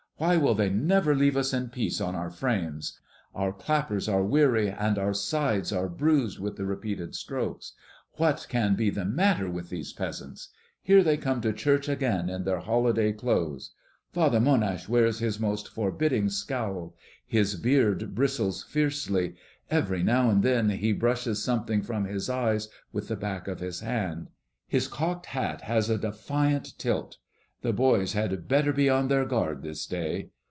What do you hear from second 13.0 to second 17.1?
clothes. Father Monhache wears his most forbidding scowl;